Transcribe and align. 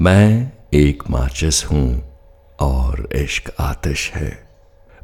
मैं 0.00 0.52
एक 0.74 1.02
माचिस 1.10 1.64
हूँ 1.64 2.16
और 2.60 3.08
इश्क 3.14 3.52
आतिश 3.60 4.12
है। 4.12 4.46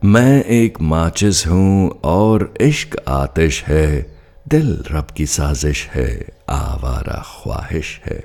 मैं 0.04 0.45
एक 0.45 0.80
माचिस 0.80 1.46
हूँ 1.46 2.00
और 2.04 2.54
इश्क 2.61 2.96
आतिश 3.09 3.64
है। 3.64 4.17
दिल 4.48 4.85
रब 4.93 5.06
की 5.17 5.27
साजिश 5.27 5.88
है, 5.88 6.29
आवारा 6.48 7.22
ख्वाहिश 7.27 8.01
है। 8.06 8.24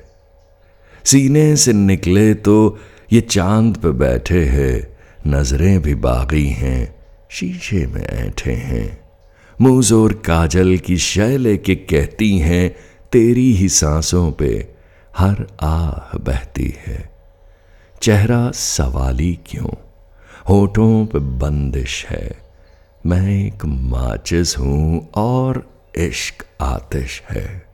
सीने 1.05 1.55
से 1.55 1.73
निकले 1.73 2.34
तो 2.34 2.80
ये 3.14 3.22
चाँद 3.22 3.78
पे 3.78 3.92
बैठे 3.92 4.46
हैं, 4.46 4.98
नज़रें 5.28 5.82
भी 5.82 5.96
बागी 5.96 6.48
हैं, 6.48 6.96
शीशे 7.32 7.86
में 7.86 8.06
ऐठे 8.06 8.54
हैं। 8.54 9.04
मुँह 9.62 9.82
ज़ोर 9.82 10.14
काजल 10.14 10.78
की 10.78 10.98
शैले 10.98 11.58
के 11.58 11.76
कहती 11.76 12.38
हैं, 12.38 12.76
तेरी 13.12 13.54
ही 13.54 13.70
सांसों 13.70 14.32
पे 14.32 14.80
हर 15.18 15.48
आह 15.62 16.18
बहती 16.18 16.75
है। 16.88 17.11
चेहरा 18.02 18.52
सवाली 18.52 19.39
क्यों? 19.46 19.70
होठों 20.50 21.06
पे 21.06 21.20
बंदिश 21.20 22.06
है। 22.06 22.32
मैं 23.06 23.47
एक 23.47 23.65
माचिस 23.65 24.57
हूँ 24.57 25.10
और 25.15 25.70
इश्क 25.96 26.46
आतिश 26.61 27.24
है। 27.29 27.65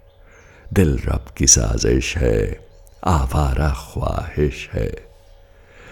दिल 0.74 1.00
रब 1.06 1.26
की 1.38 1.48
साजिश 1.48 2.18
है, 2.18 2.68
आवारा 3.04 3.70
ख्वाहिश 3.70 4.70
है। 4.74 4.96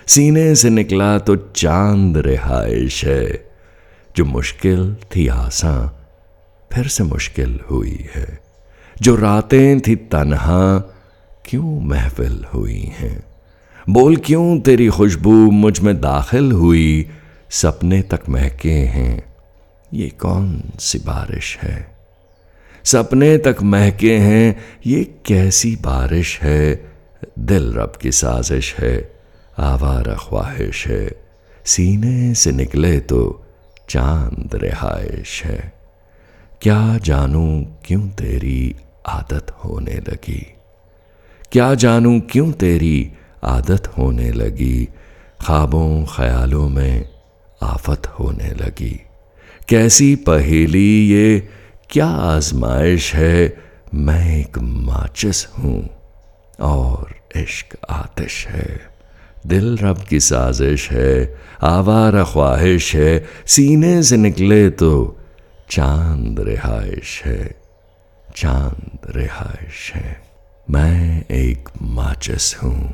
सीने 0.08 0.56
से 0.56 0.70
निकला 0.70 1.18
तो 1.18 1.36
चाँद 1.36 2.18
रिहाइश 2.18 3.06
है। 3.06 3.50
जो 4.18 4.26
मुश्किल 4.26 4.98
थी 5.16 5.28
आसान, 5.28 5.92
फिर 6.74 6.88
से 6.88 7.04
मुश्किल 7.04 7.60
हुई 7.72 8.06
है। 8.16 8.40
जो 9.02 9.16
रातें 9.16 9.82
थी 9.82 9.96
तनहा 9.96 10.92
क्यों 11.46 11.82
महफिल 11.82 12.46
हुई 12.54 12.92
हैं? 12.98 13.24
बोल 13.90 14.16
क्यों 14.16 14.60
तेरी 14.60 14.88
खुशबू 14.88 15.52
मुझमें 15.52 16.02
दाखिल 16.02 16.52
हुई? 16.52 17.10
सपने 17.50 18.02
तक 18.02 18.20
महके 18.30 18.72
हैं। 18.72 19.36
ये 19.94 20.10
कौन 20.10 20.64
सी 20.80 21.00
बारिश 21.00 21.58
है? 21.62 21.96
सपने 22.84 23.38
तक 23.38 23.56
महके 23.64 24.18
हैं, 24.18 24.66
ये 24.86 25.04
कैसी 25.26 25.76
बारिश 25.76 26.40
है? 26.42 26.92
दिल 27.40 27.74
रब 27.74 27.94
की 28.02 28.12
साजिश 28.12 28.76
है, 28.76 29.16
आवारा 29.58 30.14
ख्वाहिश 30.14 30.88
है। 30.88 31.12
सीने 31.66 32.34
से 32.34 32.52
निकले 32.52 33.00
तो 33.00 33.46
चाँद 33.90 34.50
रिहाइश 34.56 35.44
है। 35.44 35.74
क्या 36.62 36.98
जानूं 36.98 37.64
क्यों 37.86 38.10
तेरी 38.10 38.76
आदत 39.08 39.52
होने 39.52 39.94
लगी? 39.94 40.55
क्या 41.52 41.74
जानूं 41.76 42.20
क्यों 42.20 42.52
तेरी 42.52 43.12
आदत 43.44 43.88
होने 43.88 44.32
लगी? 44.32 44.90
ख्वाबों, 45.42 46.06
ख्यालों 46.06 46.70
में 46.70 47.10
आफत 47.64 48.08
होने 48.08 48.50
लगी। 48.50 49.02
कैसी 49.70 50.16
पहेली 50.16 51.10
ये? 51.10 51.50
क्या 51.90 52.08
आजमाइश 52.08 53.14
है? 53.16 53.58
मैं 53.94 54.38
एक 54.40 54.58
माचिस 54.58 55.48
हूँ 55.48 55.90
और 56.60 57.16
इश्क 57.36 57.78
आतिश 57.90 58.48
है। 58.48 58.80
दिल 59.48 59.78
रब 59.78 60.02
की 60.02 60.20
साजिश 60.20 60.92
है, 60.92 61.36
आवारा 61.62 62.24
ख्वाहिश 62.24 62.96
है। 62.96 63.26
सीने 63.48 64.04
से 64.04 64.18
निकले 64.18 64.70
तो 64.70 65.20
चाँद 65.70 66.40
रिहाइश 66.40 67.22
है, 67.26 67.56
चाँद 68.36 69.16
रिहाइश 69.16 69.92
है। 69.96 70.35
मैं 70.70 71.26
एक 71.32 71.70
माचिस 71.82 72.56
हूँ 72.64 72.94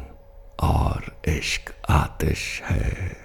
और 0.60 1.22
इश्क 1.28 1.74
आतिश 1.90 2.62
है। 2.66 3.18